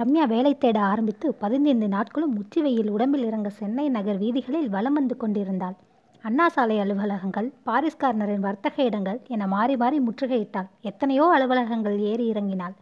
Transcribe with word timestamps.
ரம்யா 0.00 0.24
வேலை 0.32 0.50
தேட 0.62 0.78
ஆரம்பித்து 0.90 1.26
பதினைந்து 1.40 1.86
நாட்களும் 1.94 2.34
உச்சி 2.40 2.60
வெயில் 2.64 2.90
உடம்பில் 2.96 3.24
இறங்க 3.28 3.48
சென்னை 3.56 3.86
நகர் 3.96 4.18
வீதிகளில் 4.22 4.68
வலம் 4.74 4.96
வந்து 4.98 5.14
கொண்டிருந்தாள். 5.22 5.74
அண்ணா 6.24 6.46
சாலை 6.54 6.76
அலுவலகங்கள் 6.82 7.48
பாரிஸ் 7.66 7.98
கார்னரின் 8.02 8.44
வர்த்தக 8.46 8.76
இடங்கள் 8.88 9.18
என 9.34 9.48
மாறி 9.54 9.74
மாறி 9.82 9.98
முற்றுகையிட்டாள். 10.06 10.68
எத்தனையோ 10.90 11.24
அலுவலகங்கள் 11.36 11.96
ஏறி 12.10 12.26
இறங்கினாள். 12.32 12.74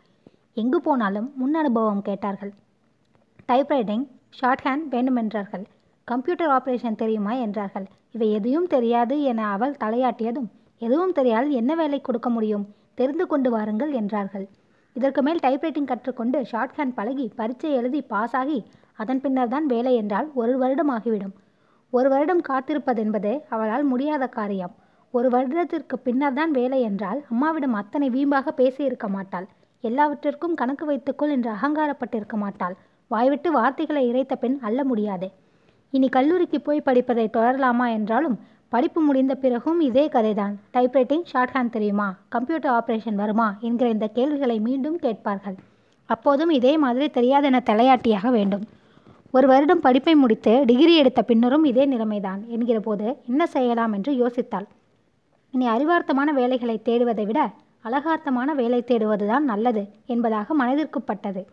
எங்கு 0.63 0.81
போனாலும் 0.87 1.29
முன் 1.41 1.57
அனுபவம் 1.63 2.05
கேட்டார்கள். 2.09 2.53
டைப்ரைட்டிங் 3.51 4.07
ஷார்ட் 4.41 4.65
ஹேண்ட் 4.67 4.87
வேண்டுமென்றார்கள். 4.95 5.65
கம்ப்யூட்டர் 6.09 6.53
ஆபரேஷன் 6.59 7.01
தெரியுமா 7.03 7.35
என்றார்கள். 7.47 7.89
இவை 8.17 8.31
எதையும் 8.39 8.71
தெரியாது 8.77 9.17
என 9.33 9.41
அவள் 9.57 9.77
தலையாட்டியதும் 9.85 10.49
எதுவும் 10.87 11.17
தெரியால் 11.19 11.51
என்ன 11.63 11.73
வேலை 11.83 12.01
கொடுக்க 12.01 12.31
முடியும்? 12.37 12.67
தெரிந்து 13.01 13.27
கொண்டு 13.27 13.51
வாருங்கள் 13.57 13.93
என்றார்கள். 14.03 14.47
இதற்கு 14.99 15.21
மேல் 15.27 15.43
டைப்ரைட்டிங் 15.45 15.91
கற்றுக்கொண்டு 15.91 16.39
ஷார்ட்ஹேண்ட் 16.51 16.95
பழகி 16.99 17.27
பரீட்சை 17.39 17.71
எழுதி 17.73 18.01
பாஸ் 18.13 18.35
ஆகி 18.41 18.59
அதன் 18.99 19.21
பின்னர் 19.21 19.53
தான் 19.53 19.67
வேலை 19.67 19.93
என்றால் 19.95 20.29
ஒரு 20.35 20.55
வருடம் 20.59 20.91
ஆகிவிடும். 20.95 21.35
ஒரு 21.93 22.09
வருடம் 22.09 22.43
காத்திருப்பதென்பது 22.49 23.33
அவளால் 23.49 23.85
முடியாத 23.85 24.25
காரியம். 24.29 24.73
ஒரு 25.15 25.29
வருடத்திற்கு 25.31 25.97
பின்னர் 25.99 26.35
தான் 26.35 26.51
வேலை 26.51 26.81
என்றால் 26.81 27.21
அம்மாவிடம் 27.31 27.77
அத்தனை 27.81 28.09
வீம்பாக 28.11 28.53
பேசியிருக்க 28.57 29.09
மாட்டாள். 29.09 29.47
எல்லாவற்றிற்கும் 29.85 30.55
கணக்கு 30.55 30.85
வைத்துக்கொள் 30.87 31.35
என்று 31.37 31.51
அகங்காரப்பட்டிருக்க 31.51 32.37
மாட்டாள். 32.37 32.75
வாய்விட்டு 33.11 33.51
வார்த்தைகளை 33.53 34.03
இறைத்த 34.11 34.35
பெண் 34.35 34.59
அல்ல 34.61 34.81
முடியாது. 34.85 35.29
இனி 35.93 36.09
கல்லூரிக்கு 36.09 36.59
போய் 36.61 36.87
படிப்பதை 36.89 37.27
தொடரலாமா 37.37 37.87
என்றாலும் 37.91 38.37
படிப்பு 38.69 39.01
முடிந்த 39.01 39.35
பிறகும் 39.35 39.81
இதே 39.81 40.09
கதைதான். 40.09 40.55
டைப்ரைட்டிங் 40.73 41.25
ஷார்ட் 41.25 41.55
ஹேண்ட் 41.55 41.71
தெரியுமா? 41.71 42.15
கம்ப்யூட்டர் 42.29 42.73
ஆப்ரேஷன் 42.73 43.15
வருமா? 43.15 43.57
என்கிற 43.61 43.91
இந்த 43.91 44.07
கேள்விகளை 44.07 44.61
மீண்டும் 44.61 44.99
கேட்பார்கள். 44.99 45.55
அப்போதும் 46.07 46.51
இதே 46.51 46.79
மாதிரி 46.79 47.07
தெரியாதென 47.07 47.61
தலையாட்டியாக 47.71 48.31
வேண்டும். 48.31 48.65
ஒரு 49.31 49.47
வருடம் 49.47 49.81
படிப்பை 49.81 50.15
முடித்து 50.15 50.65
டிகிரி 50.67 50.97
எடுத்த 50.97 51.23
பின்னரும் 51.23 51.65
இதே 51.65 51.85
நிலைமைதான் 51.85 52.45
என்கிற 52.47 52.81
போது 52.81 53.17
என்ன 53.29 53.47
செய்யலாம் 53.47 53.93
என்று 53.93 54.13
யோசித்தாள். 54.13 54.67
இனி 55.51 55.69
அறிவார்த்தமான 55.69 56.33
வேலைகளை 56.35 56.81
தேடுவதை 56.85 57.27
விட 57.27 57.51
அழகார்த்தமான 57.85 58.55
வேலை 58.55 58.85
தேடுவதுதான் 58.87 59.49
நல்லது 59.53 59.89
என்பதாக 60.07 60.55
மனதிற்கு 60.55 61.03
பட்டது. 61.03 61.47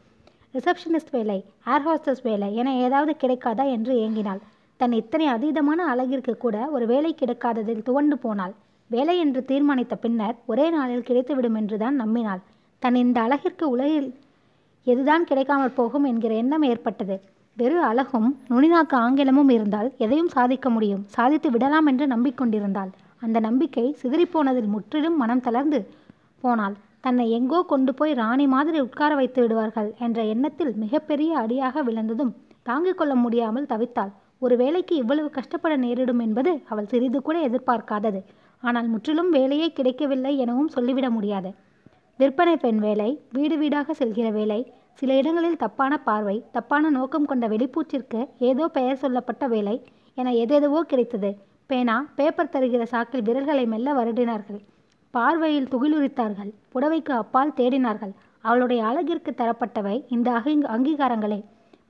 ரிசப்ஷனிஸ்ட் 0.53 1.11
வேலை 1.11 1.45
ஏர் 1.67 1.85
ஹோஸ்டஸ் 1.87 2.23
வேலை 2.23 2.55
என 2.55 2.73
ஏதாவது 2.75 3.15
கிடைக்காதா 3.23 3.71
என்று 3.71 3.95
ஏங்கினாள். 3.95 4.39
தன் 4.79 4.93
இத்தனை 4.99 5.25
அதீதமான 5.33 5.79
அழகிற்கு 5.91 6.33
கூட 6.37 6.55
ஒரு 6.75 6.85
வேலை 6.91 7.11
கிடைக்காததில் 7.13 7.85
துவண்டு 7.87 8.15
போனாள். 8.23 8.53
வேலை 8.89 9.15
என்று 9.19 9.41
தீர்மானித்த 9.51 9.95
பின்னர் 9.95 10.35
ஒரே 10.51 10.65
நாளில் 10.69 11.05
கிடைத்துவிடும் 11.09 11.57
என்றுதான் 11.61 11.95
நம்பினாள். 12.01 12.41
தன் 12.81 12.97
இந்த 13.03 13.17
அழகிற்கு 13.21 13.65
உலகில் 13.75 14.09
எதுதான் 14.87 15.23
கிடைக்காமல் 15.29 15.77
போகும் 15.77 16.05
என்கிற 16.09 16.33
எண்ணம் 16.41 16.65
ஏற்பட்டது. 16.71 17.15
வெறு 17.57 17.77
அழகும் 17.89 18.29
நுனிநாக்கு 18.49 18.95
ஆங்கிலமும் 19.05 19.51
இருந்தால் 19.55 19.89
எதையும் 20.05 20.33
சாதிக்க 20.35 20.69
முடியும். 20.69 21.03
சாதித்து 21.15 21.49
விடலாம் 21.51 21.87
என்று 21.91 22.05
நம்பிக்கொண்டிருந்தாள். 22.13 22.91
அந்த 23.21 23.37
நம்பிக்கை 23.47 23.85
சிதறிப்போனதில் 24.01 24.69
முற்றிலும் 24.73 25.17
மனம் 25.21 25.43
தளர்ந்து 25.47 25.79
போனாள். 26.43 26.75
தன்னை 27.05 27.25
எங்கோ 27.37 27.59
கொண்டு 27.71 27.91
போய் 27.93 28.13
ராணி 28.21 28.45
மாதிரி 28.53 28.77
உட்கார 28.87 29.11
வைத்து 29.19 29.39
விடுவார்கள் 29.41 29.89
என்ற 30.05 30.19
எண்ணத்தில் 30.33 30.73
மிகப்பெரிய 30.83 31.31
அடியாக 31.43 31.83
விழுந்ததும் 31.87 32.35
தாங்கிக் 32.69 32.99
கொள்ள 32.99 33.13
முடியாமல் 33.23 33.69
தவித்தாள். 33.71 34.13
ஒரு 34.45 34.55
வேலைக்கு 34.61 34.95
இவ்வளவு 35.01 35.29
கஷ்டப்பட 35.37 35.73
நேரிடும் 35.83 36.21
என்பது 36.25 36.51
அவள் 36.71 36.89
சிறிது 36.91 37.19
கூட 37.27 37.37
எதிர்பார்க்காதது. 37.47 38.19
ஆனால் 38.63 38.87
முற்றிலும் 38.93 39.31
வேலையே 39.37 39.67
கிடைக்கவில்லை 39.77 40.33
எனவும் 40.43 40.73
சொல்லிவிட 40.75 41.07
முடியாது. 41.15 41.49
விற்பனை 42.19 42.55
பெண் 42.63 42.81
வேலை 42.85 43.09
வீடு 43.35 43.55
வீடாக 43.61 43.93
செல்கிற 44.01 44.27
வேலை 44.37 44.59
சில 44.99 45.15
இடங்களில் 45.21 45.61
தப்பான 45.63 45.93
பார்வை 46.07 46.35
தப்பான 46.55 46.89
நோக்கம் 46.97 47.29
கொண்ட 47.31 47.45
வெளிப்பூச்சிற்கு 47.53 48.19
ஏதோ 48.49 48.65
பெயர் 48.77 49.01
சொல்லப்பட்ட 49.01 49.45
வேலை 49.53 49.75
என 50.17 50.33
எதேதவோ 50.43 50.79
கிடைத்தது. 50.91 51.31
பேனா 51.69 51.95
பேப்பர் 52.17 52.53
தருகிற 52.53 52.83
சாக்கில் 52.91 53.25
விரல்களை 53.27 53.65
மெல்ல 53.73 53.89
வருடினார்கள். 53.99 54.61
பார்வையில் 55.13 55.71
துகிலுரித்தார்கள். 55.73 56.51
புடவைக்கு 56.73 57.13
அப்பால் 57.21 57.57
தேடினார்கள். 57.59 58.13
அவளுடைய 58.43 58.81
அழகிற்கு 58.89 59.31
தரப்பட்டவை 59.41 59.95
இந்த 60.15 60.29
அகி 60.39 60.53
அங்கீகாரங்களே. 60.75 61.39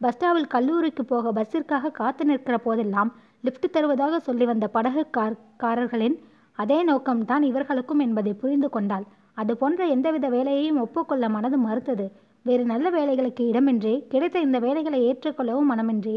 பஸ் 0.02 0.16
ஸ்டாவில் 0.16 0.48
கல்லூரிக்கு 0.48 1.04
போக 1.06 1.32
பஸ்ஸிற்காக 1.32 1.92
காத்து 2.00 2.24
நிற்கிற 2.26 2.56
போதெல்லாம் 2.58 3.10
லிஃப்ட் 3.42 3.68
தருவதாக 3.72 4.20
சொல்லி 4.20 4.46
வந்த 4.46 4.66
படகு 4.68 5.04
கார் 5.10 5.38
காரர்களின் 5.64 6.16
அதே 6.58 6.78
நோக்கம்தான் 6.86 7.42
இவர்களுக்கும் 7.42 8.00
என்பதை 8.00 8.34
புரிந்து 8.34 8.70
கொண்டாள். 8.70 9.06
அது 9.34 9.54
போன்ற 9.58 9.86
எந்தவித 9.86 10.28
வேலையையும் 10.30 10.80
ஒப்புக்கொள்ள 10.80 11.30
மனது 11.30 11.58
மறுத்தது. 11.58 12.06
வேறு 12.42 12.64
நல்ல 12.66 12.90
வேலைகளுக்கு 12.90 13.44
இடமின்றி 13.52 13.94
கிடைத்த 14.08 14.40
இந்த 14.40 14.60
வேலைகளை 14.60 15.00
ஏற்றுக்கொள்ளவும் 15.10 15.72
மனமின்றி 15.72 16.16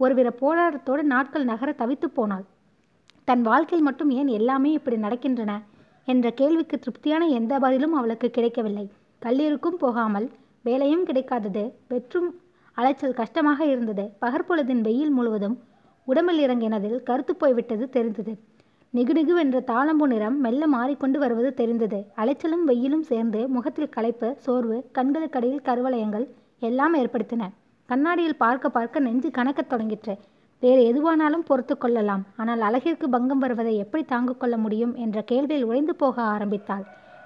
ஒருவித 0.00 0.28
போராட்டத்தோடு 0.42 1.02
நாட்கள் 1.14 1.44
நகர 1.44 1.70
தவித்து 1.72 2.08
போனாள். 2.18 2.44
தன் 3.24 3.42
வாழ்க்கையில் 3.42 3.86
மட்டும் 3.86 4.10
ஏன் 4.10 4.30
எல்லாமே 4.38 4.70
இப்படி 4.72 4.96
நடக்கின்றன? 4.96 5.52
என்ற 6.08 6.26
கேள்விக்கு 6.30 6.76
திருப்தியான 6.78 7.24
எந்த 7.40 7.52
பதிலும் 7.58 7.92
அவளுக்கு 7.92 8.30
கிடைக்கவில்லை. 8.30 8.86
கல்லூரிக்கும் 9.22 9.76
போகாமல் 9.76 10.28
வேலையும் 10.62 11.06
கிடைக்காதது. 11.06 11.64
பெற்றும் 11.88 12.30
அலைச்சல் 12.80 13.18
கஷ்டமாக 13.20 13.60
இருந்தது. 13.64 14.04
பகற்பொழுதின் 14.24 14.82
வெயில் 14.86 15.12
முழுவதும் 15.18 15.56
உடம்பில் 16.08 16.40
இறங்கினதில் 16.46 16.98
கருத்து 17.08 17.32
போய்விட்டது 17.36 17.84
தெரிந்தது. 17.96 18.32
நிகுநிகுவென்ற 18.94 19.58
தாளம்பு 19.70 20.06
நிறம் 20.12 20.38
மெல்ல 20.44 20.62
மாறிக்கொண்டு 20.66 21.18
வருவது 21.18 21.50
தெரிந்தது. 21.60 21.98
அலைச்சலும் 22.16 22.64
வெயிலும் 22.70 23.04
சேர்ந்து 23.10 23.40
முகத்தில் 23.48 23.94
களைப்பு 23.96 24.28
சோர்வு 24.46 24.78
கண்களுக்கடியில் 24.98 25.66
கருவளையங்கள் 25.68 26.26
எல்லாம் 26.68 26.94
ஏற்படுத்தின. 26.94 27.42
கண்ணாடியில் 27.88 28.40
பார்க்க 28.42 28.76
பார்க்க 28.76 29.06
நெஞ்சு 29.06 29.28
கணக்கத் 29.38 29.70
தொடங்கிற்று. 29.72 30.14
வேறு 30.62 30.80
எதுவானாலும் 30.90 31.46
பொறுத்து 31.48 31.74
கொள்ளலாம். 31.78 32.22
ஆனால் 32.36 32.62
அழகிற்கு 32.68 33.06
பங்கம் 33.08 33.42
வருவதை 33.44 33.74
எப்படி 33.76 34.02
தாங்கு 34.12 34.34
கொள்ள 34.36 34.56
முடியும் 34.64 34.94
என்ற 35.04 35.18
கேள்வியில் 35.30 35.68
உழைந்து 35.68 35.94
போக 36.02 36.16
ஆரம்பித்தாள். 36.34 36.84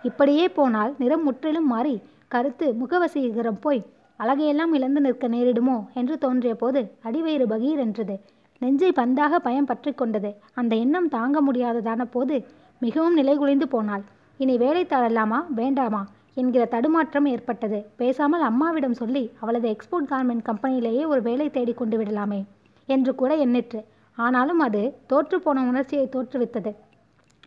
இப்படியே 0.08 0.46
போனால் 0.58 0.92
நிறம் 1.02 1.24
முற்றிலும் 1.26 1.68
மாறி 1.72 1.94
கருத்து 2.34 2.66
முகவசீகரம் 2.80 3.60
போய் 3.60 3.82
அழகையெல்லாம் 4.20 4.72
இழந்து 4.76 5.00
நிற்க 5.00 5.28
நேரிடுமோ 5.28 5.76
என்று 5.94 6.14
தோன்றிய 6.18 6.54
போது 6.54 6.80
அடிவயிறு 7.02 7.46
பகீர் 7.46 7.80
என்றது. 7.84 8.16
நெஞ்சை 8.62 8.90
பந்தாக 8.90 9.36
பயம் 9.36 9.68
பற்றி 9.70 9.92
கொண்டது. 9.92 10.30
அந்த 10.54 10.72
எண்ணம் 10.76 11.08
தாங்க 11.08 11.38
முடியாததான 11.42 12.02
போது 12.10 12.36
மிகவும் 12.78 13.18
நிலைகுலைந்து 13.18 13.66
போனாள். 13.68 14.04
இனி 14.40 14.54
வேலை 14.56 14.84
தாழலாமா 14.84 15.40
வேண்டாமா? 15.54 16.02
என்கிற 16.34 16.62
தடுமாற்றம் 16.64 17.26
ஏற்பட்டது. 17.26 17.78
பேசாமல் 17.96 18.40
அம்மாவிடம் 18.40 18.96
சொல்லி 19.00 19.24
அவளது 19.40 19.66
எக்ஸ்போர்ட் 19.68 20.08
கார்மெண்ட் 20.10 20.46
கம்பெனியிலேயே 20.48 21.02
ஒரு 21.06 21.20
வேலை 21.22 21.50
தேடி 21.50 21.74
கொண்டு 21.74 21.98
விடலாமே 21.98 22.40
என்று 22.88 23.12
கூட 23.14 23.32
எண்ணிற்று. 23.36 23.80
ஆனாலும் 24.18 24.58
அது 24.58 24.82
தோற்றுப்போன 25.12 25.62
உணர்ச்சியை 25.70 26.06
தோற்றுவித்தது. 26.14 26.72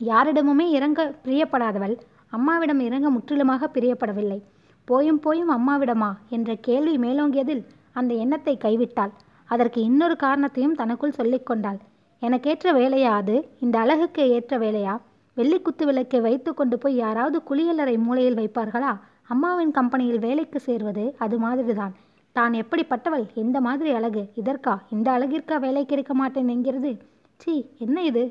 யாரிடமுமே 0.02 0.68
இறங்க 0.78 1.02
பிரியப்படாதவள் 1.26 1.96
அம்மாவிடம் 2.30 2.80
இறங்க 2.80 3.10
முற்றிலுமாக 3.10 3.70
பிரியப்படவில்லை. 3.74 4.40
போயும் 4.90 5.20
போயும் 5.20 5.52
அம்மாவிடமா 5.52 6.10
என்ற 6.30 6.56
கேள்வி 6.56 6.96
மேலோங்கியதில் 6.98 7.64
அந்த 7.92 8.14
எண்ணத்தை 8.14 8.58
கைவிட்டாள். 8.58 9.14
அதற்கு 9.46 9.82
இன்னொரு 9.82 10.16
காரணத்தையும் 10.16 10.76
தனக்குள் 10.76 11.18
சொல்லிக்கொண்டாள் 11.18 11.80
எனக்கேற்ற 12.22 12.72
வேலையா 12.74 13.12
அது? 13.22 13.36
இந்த 13.60 13.80
அழகுக்கு 13.80 14.30
ஏற்ற 14.30 14.58
வேலையா? 14.58 14.94
வெள்ளி 15.34 15.62
குத்து 15.62 15.86
விளக்கை 15.86 16.20
வைத்து 16.20 16.54
கொண்டு 16.54 16.78
போய் 16.78 16.96
யாராவது 16.96 17.42
குளியலறை 17.50 17.96
மூலையில் 17.98 18.36
வைப்பார்களா? 18.36 18.92
அம்மாவின் 19.28 19.72
கம்பெனியில் 19.72 20.20
வேலைக்கு 20.20 20.60
சேர்வது 20.60 21.16
அது 21.18 21.38
மாதிரிதான். 21.38 21.96
தான் 22.32 22.54
எப்படிப்பட்டவள்? 22.54 23.26
எந்த 23.34 23.62
மாதிரி 23.62 23.92
அழகு? 23.92 24.24
இதற்கா? 24.36 24.76
இந்த 24.90 25.08
அழகிற்கா 25.12 25.60
வேலை 25.60 25.86
கிடைக்க 25.86 26.14
மாட்டேன் 26.14 26.48
என்கிறது? 26.48 26.94
சி 27.38 27.54
என்ன 27.78 28.04
இது? 28.04 28.24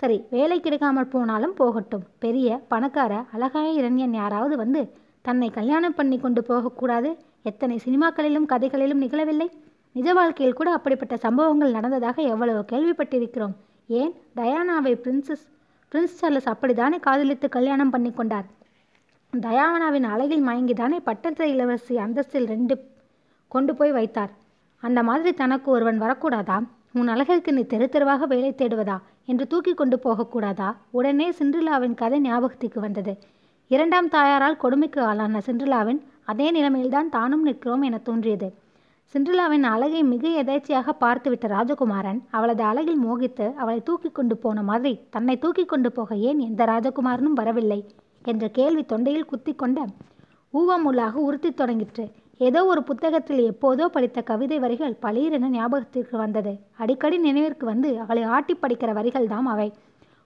சரி 0.00 0.18
வேலை 0.30 0.60
கிடைக்காமல் 0.60 1.06
போனாலும் 1.06 1.54
போகட்டும். 1.54 2.06
பெரிய 2.18 2.60
பணக்கார 2.68 3.12
அழகாய 3.32 3.68
இளைஞன் 3.72 4.14
யாராவது 4.14 4.56
வந்து 4.56 4.82
தன்னை 5.26 5.48
கல்யாணம் 5.50 5.96
பண்ணி 5.98 6.16
கொண்டு 6.18 6.40
போகக்கூடாது. 6.42 7.10
எத்தனை 7.42 7.76
சினிமாக்களிலும் 7.84 8.50
கதைகளிலும் 8.52 9.02
நிகழவில்லை. 9.02 9.46
நிஜ 9.92 10.12
வாழ்க்கையில் 10.12 10.58
கூட 10.58 10.68
அப்படிப்பட்ட 10.72 11.14
சம்பவங்கள் 11.16 11.76
நடந்ததாக 11.76 12.22
எவ்வளவு 12.32 12.60
கேள்விப்பட்டிருக்கிறோம். 12.72 13.54
ஏன்? 14.00 14.12
டயானாவை 14.36 14.92
பிரின்சஸ் 15.04 15.44
பிரின்ஸ் 15.92 16.14
சார்லஸ் 16.20 16.48
அப்படித்தானே 16.52 16.98
காதலித்து 16.98 17.48
கல்யாணம் 17.48 17.92
பண்ணி 17.94 18.10
கொண்டார் 18.10 18.48
டயானாவின் 19.32 20.06
அழகில் 20.12 20.46
மயங்கிதானே 20.46 20.98
பட்டத்து 21.08 21.44
இளவரசி 21.50 21.94
அந்தஸ்தில் 21.96 22.48
ரெண்டு 22.52 22.74
கொண்டு 23.54 23.72
போய் 23.78 23.92
வைத்தார். 23.92 24.32
அந்த 24.82 25.00
மாதிரி 25.02 25.30
தனக்கு 25.40 25.68
ஒருவன் 25.70 26.00
வரக்கூடாதா? 26.00 26.56
உன் 26.92 27.08
அழகிற்கு 27.08 27.50
நீ 27.52 27.62
தெரு 27.72 27.86
தெருவாக 27.88 28.26
வேலை 28.26 28.50
தேடுவதா? 28.52 28.96
என்று 29.30 29.46
தூக்கி 29.46 29.72
கொண்டு 29.74 29.96
போகக்கூடாதா? 30.04 30.68
உடனே 30.90 31.26
சிண்ட்ரிலாவின் 31.38 31.94
கதை 31.94 32.18
ஞாபகத்துக்கு 32.20 32.80
வந்தது. 32.86 33.14
இரண்டாம் 33.68 34.08
தாயாரால் 34.08 34.56
கொடுமைக்கு 34.56 35.00
ஆளான 35.02 35.40
சிண்ட்ரிலாவின் 35.46 35.98
அதே 36.24 36.46
நிலைமையில்தான் 36.50 37.08
தானும் 37.08 37.42
நிற்கிறோம் 37.42 37.82
என 37.82 37.98
தோன்றியது. 37.98 38.48
சிண்ட்ரிலாவின் 39.14 39.62
அழகை 39.62 40.02
மிக 40.02 40.28
எதேச்சியாக 40.42 40.92
பார்த்துவிட்ட 41.00 41.46
ராஜகுமாரன் 41.54 42.20
அவளது 42.30 42.62
அழகில் 42.62 43.00
மோகித்து 43.04 43.46
அவளை 43.54 43.82
தூக்கி 43.82 44.10
கொண்டு 44.10 44.36
போன 44.36 44.62
மாதிரி 44.62 44.92
தன்னை 45.10 45.38
தூக்கி 45.38 45.64
கொண்டு 45.64 45.92
போக 45.92 46.16
ஏன் 46.28 46.38
எந்த 46.38 46.64
ராஜகுமாரனும் 46.64 47.38
வரவில்லை 47.40 47.80
என்ற 48.24 48.48
கேள்வி 48.48 48.84
தொண்டையில் 48.92 49.30
குத்தி 49.32 49.54
கொண்ட 49.54 49.86
ஊவமுள்ளாக 50.54 51.14
உறுத்தி 51.28 51.50
தொடங்கிற்று. 51.50 52.04
ஏதோ 52.38 52.60
ஒரு 52.64 52.82
புத்தகத்தில் 52.82 53.42
எப்போதோ 53.52 53.86
படித்த 53.86 54.22
கவிதை 54.22 54.58
வரிகள் 54.58 54.98
பளீரென 55.02 55.48
ஞாபகத்திற்கு 55.48 56.16
வந்தது. 56.16 56.52
அடிக்கடி 56.76 57.18
நினைவிற்கு 57.18 57.66
வந்து 57.66 57.90
அவளை 58.00 58.22
ஆட்டி 58.22 58.56
படிக்கிற 58.62 58.92
வரிகள் 58.92 59.26
தாம் 59.26 59.46
அவை. 59.46 59.68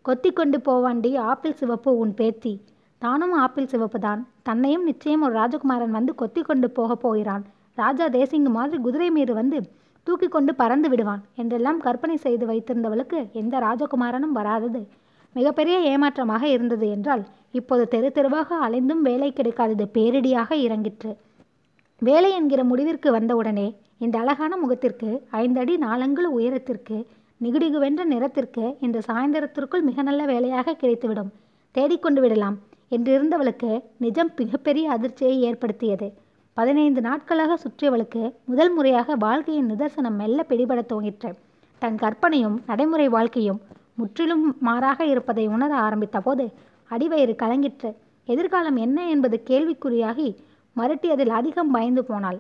கொத்தி 0.03 0.33
கொண்டு 0.33 0.61
போவாண்டி 0.69 1.13
ஆப்பிள் 1.17 1.55
சிவப்பு 1.55 1.93
உன் 1.99 2.15
பேத்தி. 2.15 2.55
தானும் 3.03 3.35
ஆப்பிள் 3.43 3.69
சிவப்பு 3.73 3.99
தான் 3.99 4.27
தன்னையும் 4.43 4.83
நிச்சயம் 4.83 5.23
ஒரு 5.27 5.35
ராஜகுமாரன் 5.41 5.97
வந்து 5.99 6.13
கொத்தி 6.15 6.43
கொண்டு 6.43 6.71
போகப் 6.71 7.03
போகிறான். 7.05 7.45
ராஜா 7.75 8.07
தேசிங்கு 8.09 8.51
மாதிரி 8.57 8.79
குதிரை 8.83 9.11
மீது 9.11 9.35
வந்து 9.35 9.59
தூக்கி 10.07 10.29
கொண்டு 10.29 10.55
பறந்து 10.55 10.89
விடுவான். 10.89 11.23
என்றெல்லாம் 11.37 11.79
கற்பனை 11.79 12.17
செய்து 12.17 12.45
வைத்திருந்தவளுக்கு 12.47 13.19
எந்த 13.33 13.55
ராஜகுமாரனும் 13.59 14.37
வராதது. 14.39 14.83
மிகப்பெரிய 15.33 15.77
ஏமாற்றமாக 15.93 16.43
இருந்தது 16.43 16.87
என்றால் 16.91 17.23
இப்போது 17.59 17.89
தெரு 17.89 18.13
தெருவாக 18.13 18.59
அலைந்தும் 18.67 19.03
வேலை 19.09 19.33
கிடைக்காதது 19.33 19.85
பேரிடியாக 19.97 20.51
இறங்கிற்று. 20.67 21.13
வேலை 21.99 22.31
என்கிற 22.33 22.61
முடிவிற்கு 22.65 23.11
வந்தவுடனே 23.13 23.69
இந்த 23.99 24.17
அழகான 24.19 24.53
முகத்திற்கு 24.57 25.09
ஐந்தடி 25.43 25.75
நாலங்குல 25.87 26.29
உயரத்திற்கு 26.39 26.99
நிகுடிகுவென்ற 27.45 28.05
நிறத்திற்கு 28.15 28.65
இந்த 28.81 28.99
சாயந்தரத்திற்குள் 29.09 29.87
மிக 29.89 30.03
நல்ல 30.03 30.25
வேலையாக 30.25 30.77
கிடைத்துவிடும். 30.83 31.31
தேடிக்கொண்டு 31.75 32.21
விடலாம். 32.21 32.59
என்றிருந்தவளுக்கு 32.91 33.71
நிஜம் 33.97 34.31
மிகப்பெரிய 34.37 34.91
அதிர்ச்சியை 34.91 35.43
ஏற்படுத்தியது. 35.43 36.07
பதினைந்து 36.57 37.01
நாட்களாக 37.01 37.57
சுற்றியவளுக்கு 37.57 38.23
முதல் 38.45 38.73
முறையாக 38.73 39.15
வாழ்க்கையின் 39.17 39.71
நிதர்சனம் 39.71 40.17
மெல்ல 40.17 40.45
பிடிபடத் 40.49 40.89
துவங்கிற்று. 40.91 41.31
தன் 41.83 41.97
கற்பனையும் 41.97 42.63
நடைமுறை 42.67 43.09
வாழ்க்கையும் 43.09 43.61
முற்றிலும் 43.95 44.57
மாறாக 44.61 45.05
இருப்பதை 45.05 45.47
உணர 45.47 45.73
ஆரம்பித்த 45.77 46.21
போது 46.21 46.45
அடிவயிறு 46.91 47.35
கலங்கிற்று. 47.37 47.91
எதிர்காலம் 48.29 48.77
என்ன 48.77 49.09
என்பது 49.09 49.43
கேள்விக்குறியாகி 49.51 50.29
மறுட்டியதில் 50.77 51.33
அதிகம் 51.33 51.71
பயந்து 51.71 52.05
போனாள். 52.05 52.39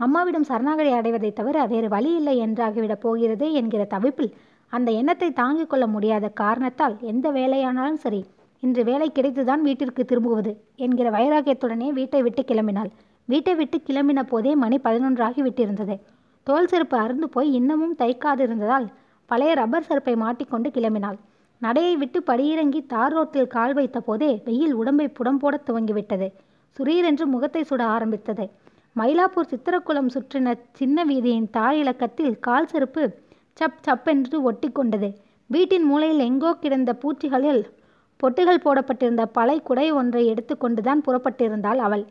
அம்மாவிடம் 0.00 0.42
சரணாகதி 0.42 0.90
அடைவதை 0.90 1.32
தவிர 1.32 1.66
வேறு 1.66 1.88
வழி 1.88 2.14
இல்லை 2.14 2.36
என்றாகிவிடப் 2.40 3.02
போகிறதே 3.02 3.52
என்கிற 3.52 3.82
தவிப்பில் 3.90 4.32
அந்த 4.72 4.90
எண்ணத்தை 4.90 5.32
தாங்கிக் 5.32 5.70
கொள்ள 5.70 5.86
முடியாத 5.86 6.28
காரணத்தால் 6.28 6.96
எந்த 7.00 7.26
வேலையானாலும் 7.32 8.02
சரி 8.04 8.20
இன்று 8.64 8.82
வேலை 8.84 9.08
கிடைத்துதான் 9.14 9.62
வீட்டிற்கு 9.66 10.02
திரும்புவது 10.04 10.52
என்கிற 10.84 11.08
வைராகியத்துடனே 11.10 11.88
வீட்டை 11.92 12.20
விட்டு 12.22 12.42
கிளம்பினாள். 12.42 12.90
வீட்டை 13.28 13.54
விட்டு 13.54 13.76
கிளம்பின 13.88 14.22
போதே 14.22 14.52
மணி 14.62 14.76
பதினொன்றாகி 14.84 15.40
விட்டிருந்தது. 15.46 15.94
தோல் 16.46 16.68
செருப்பு 16.70 16.96
அருந்து 16.96 17.26
போய் 17.34 17.50
இன்னமும் 17.52 17.94
தைக்காதிருந்ததால் 17.98 18.86
பழைய 19.30 19.52
ரப்பர் 19.54 19.86
செருப்பை 19.88 20.14
மாட்டிக்கொண்டு 20.16 20.70
கிளம்பினாள். 20.70 21.18
நடையை 21.62 21.94
விட்டு 21.96 22.18
படியிறங்கி 22.26 22.80
தார் 22.86 23.14
ரோட்டில் 23.16 23.52
கால் 23.56 23.74
வைத்த 23.74 23.98
போதே 24.00 24.30
வெயில் 24.46 24.74
உடம்பை 24.74 25.06
புடம் 25.08 25.38
போட 25.38 25.54
துவங்கிவிட்டது. 25.68 26.26
சுரீரென்று 26.76 27.26
முகத்தை 27.34 27.62
சுட 27.70 27.82
ஆரம்பித்தது. 27.96 28.44
மயிலாப்பூர் 28.96 29.50
சித்திரக்குளம் 29.52 30.10
சுற்றின 30.14 30.48
சின்ன 30.72 31.04
வீதியின் 31.04 31.48
தாய் 31.50 31.78
இலக்கத்தில் 31.82 32.34
கால் 32.46 32.68
செருப்பு 32.72 33.04
சப் 33.58 33.80
சப் 33.86 34.08
என்று 34.12 34.36
ஒட்டி 34.42 34.68
கொண்டது 34.70 35.08
வீட்டின் 35.50 35.86
மூலையில் 35.88 36.22
எங்கோ 36.28 36.50
கிடந்த 36.54 36.90
பூச்சிகளில் 37.02 37.62
பொட்டுகள் 38.24 38.62
போடப்பட்டிருந்த 38.62 39.26
பழைய 39.26 39.60
குடை 39.60 39.86
ஒன்றை 39.92 40.22
எடுத்துக்கொண்டுதான் 40.32 41.00
புறப்பட்டிருந்தாள் 41.06 41.80
அவள். 41.86 42.04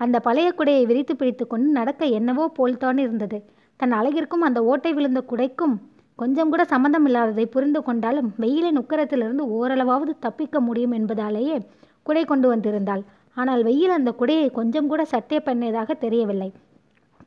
அந்த 0.00 0.16
பழைய 0.20 0.48
குடையை 0.58 0.82
விரித்து 0.86 1.16
பிடித்து 1.16 1.44
கொண்டு 1.46 1.68
நடக்க 1.70 2.04
என்னவோ 2.18 2.44
போல்தான் 2.48 2.98
இருந்தது. 2.98 3.38
தன் 3.80 3.92
அழகிற்கும் 3.92 4.44
அந்த 4.48 4.60
ஓட்டை 4.64 4.92
விழுந்த 4.92 5.20
குடைக்கும் 5.30 5.74
கொஞ்சம் 6.16 6.50
கூட 6.50 6.64
சம்மந்தம் 6.64 7.06
இல்லாததை 7.06 7.46
புரிந்து 7.46 7.82
கொண்டாலும் 7.82 8.28
வெயிலின் 8.36 8.78
உக்கரத்திலிருந்து 8.78 9.44
ஓரளவாவது 9.56 10.12
தப்பிக்க 10.20 10.60
முடியும் 10.60 10.92
என்பதாலேயே 10.92 11.56
குடை 12.02 12.24
கொண்டு 12.24 12.46
வந்திருந்தாள். 12.54 13.02
ஆனால் 13.34 13.62
வெயில் 13.62 13.90
அந்த 13.90 14.10
குடையை 14.18 14.46
கொஞ்சம் 14.50 14.86
கூட 14.86 15.04
சட்டை 15.04 15.40
பண்ணியதாக 15.40 15.94
தெரியவில்லை. 15.94 16.50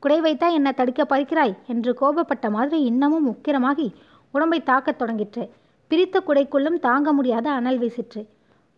குடை 0.00 0.20
வைத்தா 0.20 0.48
என்ன 0.52 0.68
தடுக்க 0.72 1.02
பார்க்கிறாய் 1.04 1.54
என்று 1.66 1.92
கோபப்பட்ட 2.00 2.50
மாதிரி 2.50 2.82
இன்னமும் 2.82 3.28
உக்கிரமாகி 3.32 3.88
உடம்பை 4.34 4.62
தாக்கத் 4.62 5.00
தொடங்கிற்று. 5.02 5.44
பிரித்த 5.90 6.16
குடைக்குள்ளும் 6.26 6.78
தாங்க 6.84 7.08
முடியாத 7.12 7.46
அனல் 7.58 7.78
வீசிற்று. 7.82 8.20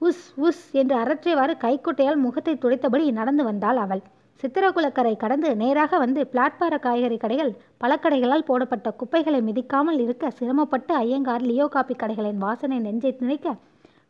உஸ் 0.01 0.27
உஸ் 0.47 0.63
என்று 0.81 0.95
அரற்றியவாறு 1.01 1.55
கைக்குட்டையால் 1.65 2.21
முகத்தை 2.23 2.55
துடைத்தபடி 2.63 3.05
நடந்து 3.19 3.43
வந்தாள் 3.49 3.79
அவள். 3.83 4.03
சித்திரகுலக்கரை 4.41 5.13
கடந்து 5.17 5.49
நேராக 5.63 5.99
வந்து 6.05 6.21
பிளாட்பார 6.33 6.75
காய்கறி 6.87 7.17
கடைகள் 7.25 7.51
பழக்கடைகளால் 7.83 8.47
போடப்பட்ட 8.49 8.91
குப்பைகளை 9.01 9.41
மிதிக்காமல் 9.49 10.01
இருக்க 10.05 10.31
சிரமப்பட்டு 10.39 10.93
ஐயங்கார் 11.03 11.45
லியோ 11.51 11.67
காப்பி 11.75 11.97
கடைகளின் 12.03 12.41
வாசனை 12.45 12.79
நெஞ்சை 12.87 13.13
திணைக்க 13.21 13.55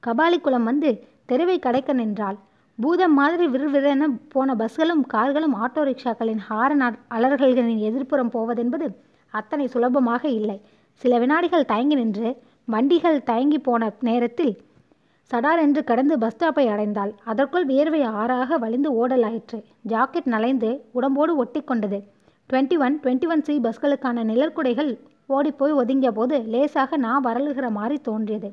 கபாலிக்குளம் 0.03 0.69
வந்து 0.71 0.91
தெருவை 1.31 1.57
கடைக்க 1.67 1.93
நின்றாள். 2.01 2.39
பூதம் 2.79 3.17
மாதிரி 3.19 3.47
விறுவிறென 3.55 4.07
போன 4.35 4.55
பஸ்களும் 4.61 5.03
கார்களும் 5.15 5.57
ஆட்டோ 5.65 5.83
ரிக்ஷாக்களின் 5.91 6.43
ஹாரன் 6.49 6.85
அலர்களின் 7.17 7.83
எதிர்ப்புறம் 7.89 8.33
போவதென்பது 8.37 8.87
அத்தனை 9.35 9.67
சுலபமாக 9.75 10.23
இல்லை. 10.39 10.59
சில 11.03 11.19
வினாடிகள் 11.23 11.71
தயங்கி 11.71 11.97
நின்று 12.01 12.31
வண்டிகள் 12.65 13.23
தயங்கி 13.23 13.59
போன 13.59 13.93
நேரத்தில் 14.01 14.53
சடார் 15.31 15.61
என்று 15.61 15.85
கடந்து 15.85 16.19
பஸ் 16.19 16.37
ஸ்டாப்பை 16.37 16.65
அடைந்தாள். 16.73 17.13
அதற்குள் 17.25 17.65
வியர்வை 17.65 18.03
ஆறாக 18.03 18.59
வழிந்து 18.59 18.91
ஓடலாயிற்று. 18.93 19.59
ஜாக்கெட் 19.89 20.25
நலைந்து 20.25 20.85
உடம்போடு 20.93 21.37
ஒட்டி 21.37 21.61
கொண்டது. 21.61 21.99
Twenty 22.53 22.79
one 22.79 23.01
twenty 23.03 23.29
one 23.29 23.43
C 23.43 23.59
பஸ்களுக்கான 23.59 24.25
நிழற்குடைகள் 24.25 24.99
ஓடிப்போய் 25.27 25.73
ஒதுங்கிய 25.73 26.13
போது 26.13 26.39
லேசாக 26.47 26.97
நா 26.97 27.21
வரலுகிற 27.25 27.71
மாதிரி 27.71 27.99
தோன்றியது. 28.01 28.51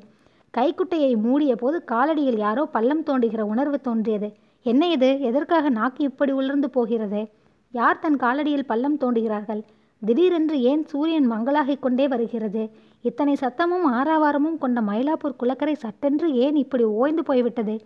கைக்குட்டையை 0.50 1.16
மூடிய 1.16 1.56
போது 1.56 1.82
காலடியில் 1.92 2.38
யாரோ 2.38 2.64
பள்ளம் 2.66 3.02
தோண்டுகிற 3.02 3.40
உணர்வு 3.40 3.80
தோன்றியது. 3.80 4.32
என்ன 4.62 4.88
இது? 4.88 5.20
எதற்காக 5.20 5.68
நாக்கு 5.68 6.04
இப்படி 6.04 6.32
உலர்ந்து 6.32 6.70
போகிறது? 6.70 7.28
யார் 7.72 7.98
தன் 7.98 8.16
காலடியில் 8.16 8.66
பள்ளம் 8.66 8.98
தோண்டுகிறார்கள்? 8.98 9.62
திடீரென்று 10.06 10.60
ஏன் 10.60 10.86
சூரியன் 10.86 11.26
மங்களாகிக் 11.26 11.82
கொண்டே 11.82 12.08
வருகிறது? 12.08 12.70
இத்தனை 13.02 13.36
சத்தமும் 13.40 13.86
ஆறாவாரமும் 13.92 14.58
கொண்ட 14.58 14.80
மயிலாப்பூர் 14.80 15.38
குளக்கரை 15.42 15.74
சட்டென்று 15.74 16.34
ஏன் 16.34 16.54
இப்படி 16.54 16.84
ஓய்ந்து 16.84 17.22
போய்விட்டது? 17.22 17.80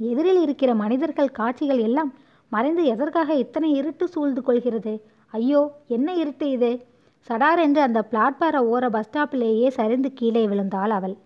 எதிரில் 0.00 0.40
இருக்கிற 0.42 0.74
மனிதர்கள் 0.74 1.30
காட்சிகள் 1.30 1.78
எல்லாம் 1.78 2.14
மறைந்து 2.48 2.84
எதற்காக 2.84 3.34
இத்தனை 3.34 3.70
இருட்டு 3.70 4.08
சூழ்ந்து 4.08 4.42
கொள்கிறது? 4.42 4.94
ஐயோ 5.30 5.70
என்ன 5.86 6.14
இருட்டு 6.14 6.50
இது? 6.50 6.86
சடார் 7.28 7.58
என்று 7.58 7.80
அந்த 7.80 8.08
பிளாட்பார 8.10 8.56
ஓர 8.72 8.90
பஸ் 8.90 9.08
ஸ்டாப்பிலேயே 9.08 9.68
சரிந்து 9.68 10.12
கீழே 10.12 10.46
விழுந்தாள் 10.46 10.90
அவள். 10.90 11.16